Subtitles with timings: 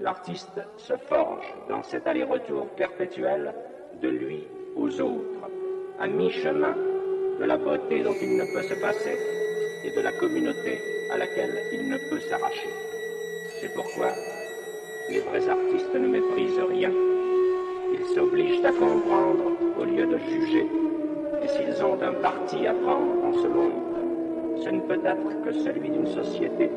[0.00, 3.52] L'artiste se forge dans cet aller-retour perpétuel
[4.00, 4.46] de lui
[4.76, 5.50] aux autres,
[5.98, 6.76] à mi-chemin
[7.40, 9.18] de la beauté dont il ne peut se passer
[9.84, 10.78] et de la communauté
[11.12, 12.68] à laquelle il ne peut s'arracher.
[13.60, 14.12] C'est pourquoi
[15.10, 16.92] les vrais artistes ne méprisent rien.
[17.92, 20.66] Ils s'obligent à comprendre au lieu de juger.
[21.42, 25.52] Et s'ils ont un parti à prendre en ce monde, ce ne peut être que
[25.52, 26.70] celui d'une société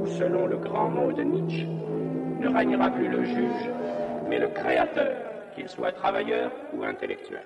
[0.00, 1.66] où, selon le grand mot de Nietzsche,
[2.48, 3.70] ne régnera plus le juge,
[4.28, 5.16] mais le créateur,
[5.54, 7.42] qu'il soit travailleur ou intellectuel.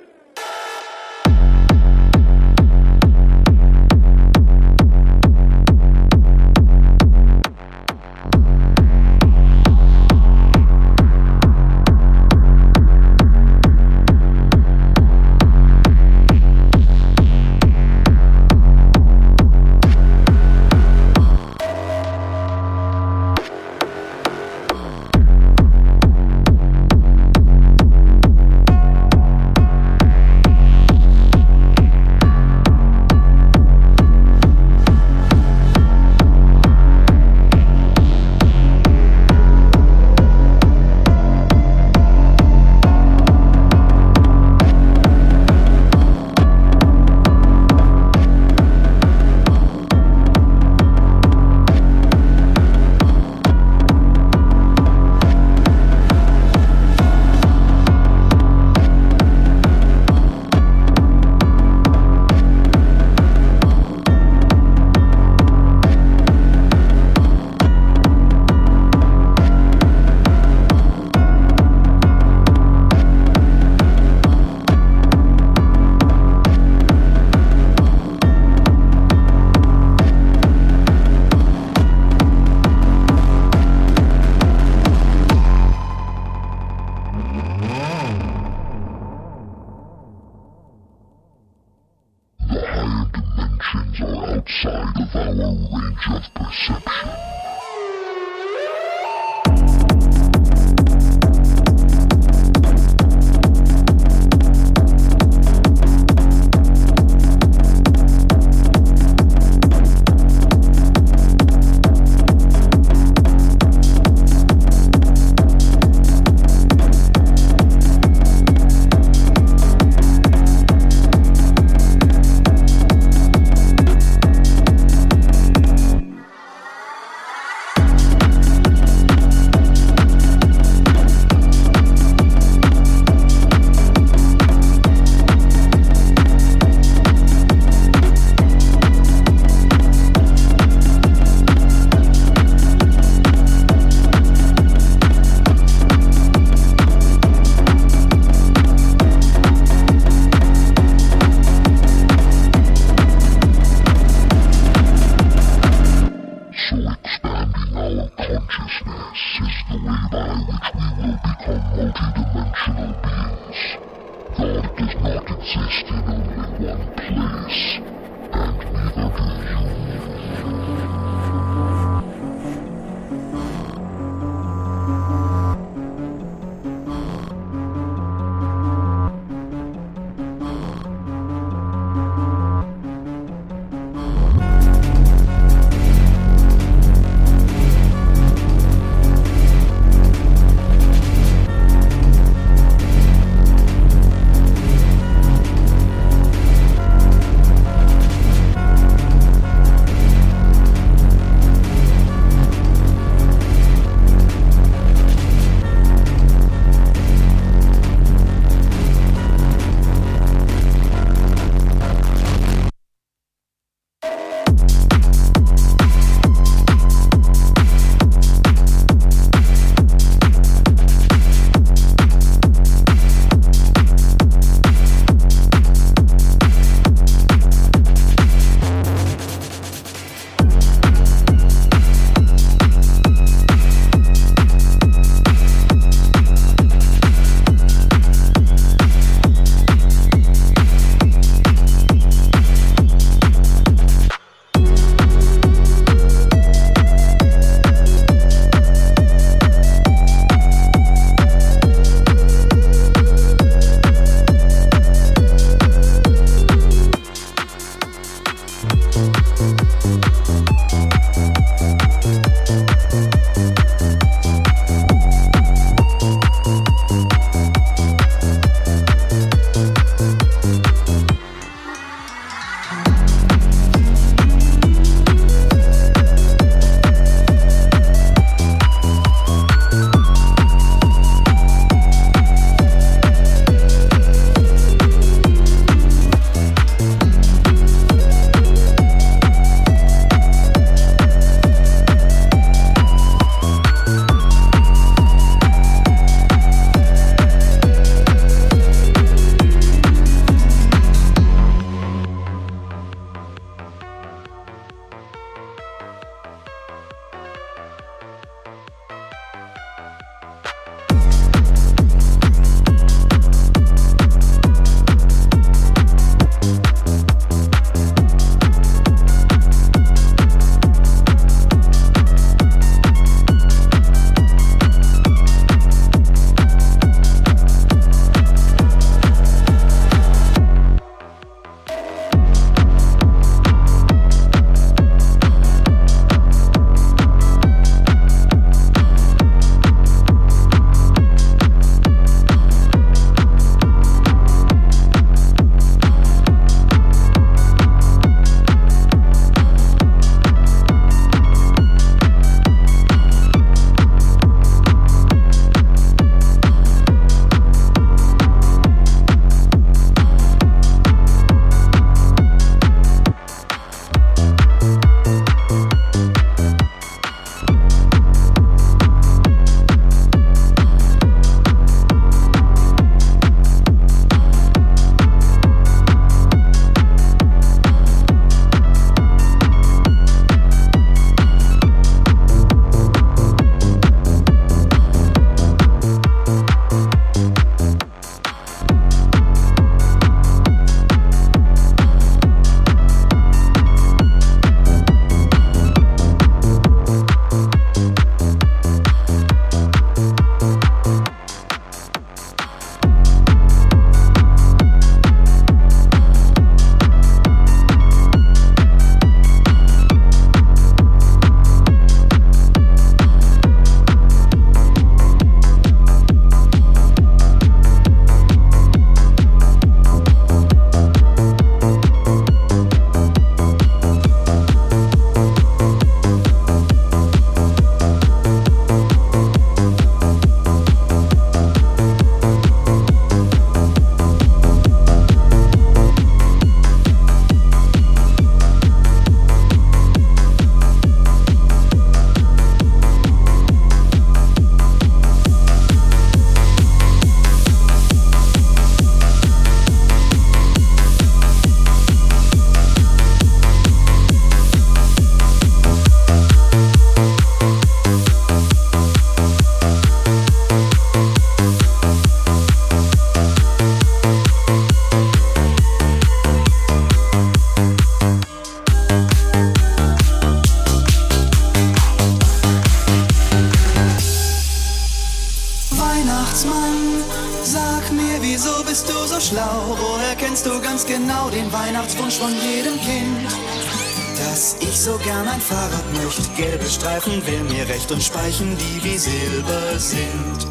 [487.90, 490.47] Recht und Speichen, die wie Silber sind.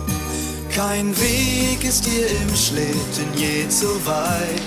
[0.73, 4.61] Kein Weg ist hier im Schlitten je zu weit.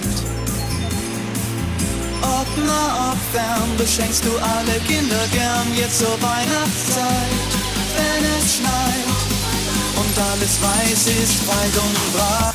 [2.22, 2.46] Ob
[3.32, 7.50] fern, beschenkst du alle Kinder gern jetzt zur Weihnachtszeit,
[7.96, 9.08] wenn es schneit
[9.96, 12.51] und alles weiß ist weit und breit.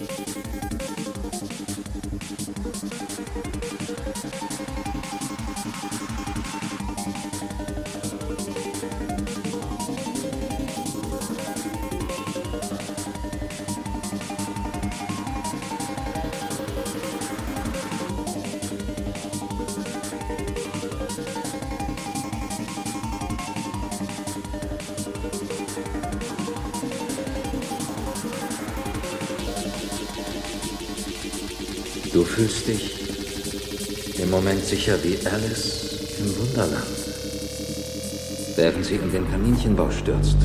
[0.06, 0.09] フ。
[34.70, 36.86] Sicher wie Alice im Wunderland,
[38.56, 40.38] während sie in den Kaninchenbau stürzt.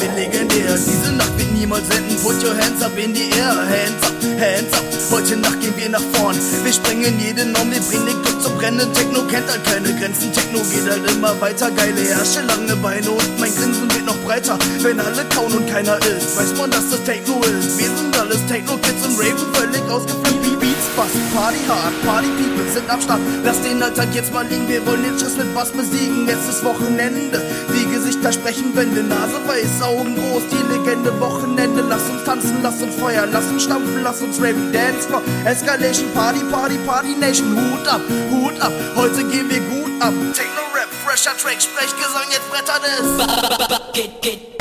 [0.00, 0.76] Wird legendär.
[0.76, 2.16] Diese Nacht wird niemals enden.
[2.22, 3.54] Put your hands up in the air.
[3.54, 4.84] Hands up, hands up.
[5.10, 6.36] Heute Nacht gehen wir nach vorn.
[6.62, 8.92] Wir sprengen jeden Norm, wir bringen den Club zum Brennen.
[8.92, 10.32] Techno kennt halt keine Grenzen.
[10.32, 11.70] Techno geht halt immer weiter.
[11.70, 14.58] Geile Herrsche, lange Beine und mein Grinsen wird noch breiter.
[14.82, 17.78] Wenn alle kauen und keiner ist, weiß man, dass das Techno ist.
[17.78, 20.47] Wir sind alles Techno-Kids und Raven völlig ausgeflippt.
[20.78, 23.20] Spaß, Party hard, Party People sind am Start.
[23.44, 26.26] Lass den Alltag jetzt mal liegen, wir wollen den Schiss mit was besiegen.
[26.26, 27.42] Jetzt ist Wochenende,
[27.74, 31.82] die Gesichter sprechen Wände, Nase weiß, Augen groß, die Legende Wochenende.
[31.88, 36.12] Lass uns tanzen, lass uns feuern, lass uns stampfen, lass uns raven, Dance Floor, Escalation,
[36.14, 37.56] Party, Party, Party Nation.
[37.56, 38.00] Hut ab,
[38.30, 40.14] Hut ab, heute gehen wir gut ab.
[40.34, 44.57] Techno Rap, fresher Track, Sprechgesang, jetzt brettert es.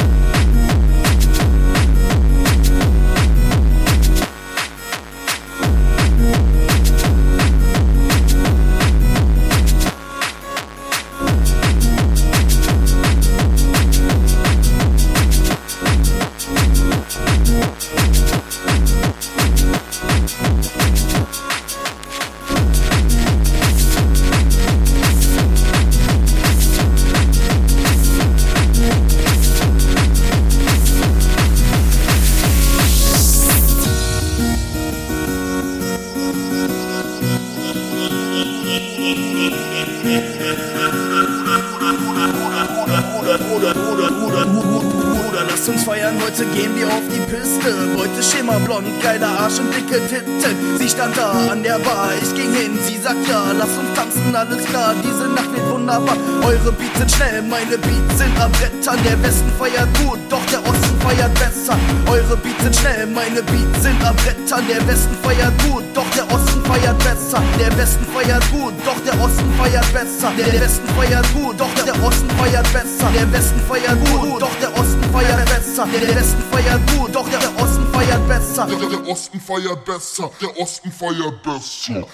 [49.88, 50.78] dicke Titten.
[50.78, 54.36] Sie stand da an der Bar, ich ging hin, sie sagt ja, lass uns tanzen,
[54.36, 56.18] alles klar, diese Nacht wird wunderbar.
[56.44, 57.50] Eure Bier Geht, geht.
[57.50, 61.78] Meine Beats sind am Brettern, der Westen feiert gut, doch der Osten feiert besser.
[62.10, 66.26] Eure Beats sind schnell, meine Beats sind am Brettern, der Westen feiert gut, doch der
[66.32, 67.42] Osten feiert besser.
[67.60, 70.32] Der Westen feiert gut, doch der Osten feiert besser.
[70.38, 73.10] Der Westen feiert gut, doch der Osten feiert besser.
[73.14, 75.88] Der Westen feiert gut, doch der Osten feiert besser.
[75.94, 78.68] Der Westen feiert gut, doch der Osten feiert besser.
[78.68, 81.44] Der, Osten feiert besser, der Osten feiert.
[81.44, 82.08] Besser,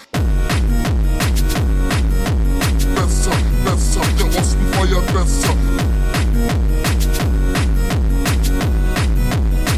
[4.84, 5.56] Osten feiert besser.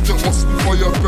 [0.07, 1.03] Der Osten feiert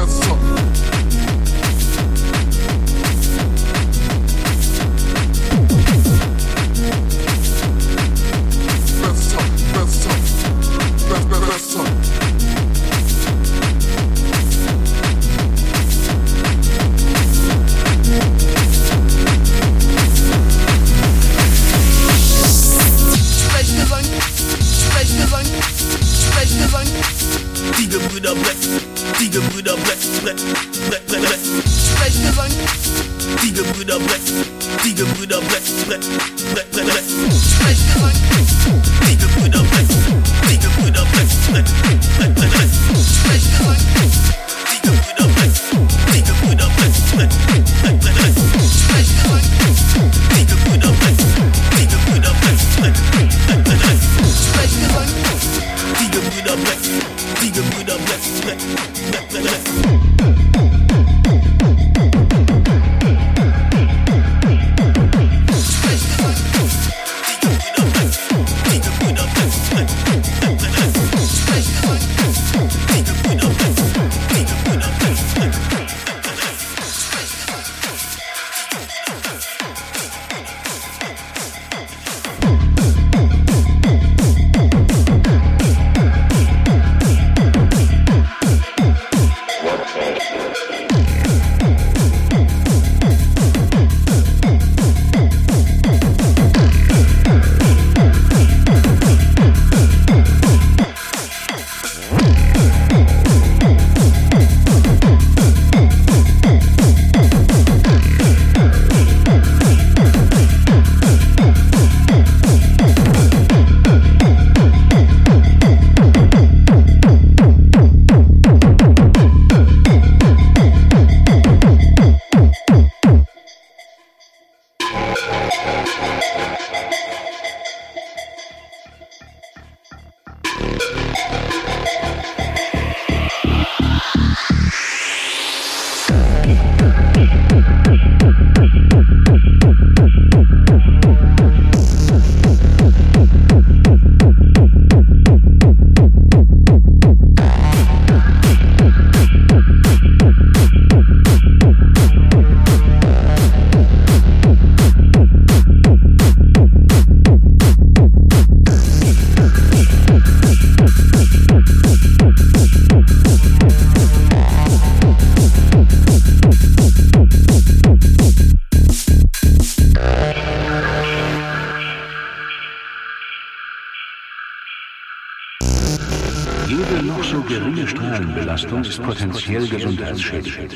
[178.98, 180.76] Ist potenziell gesundheitsschädigend.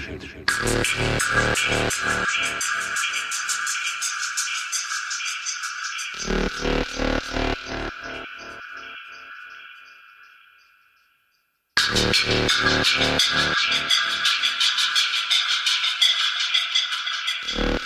[17.54, 17.81] Thank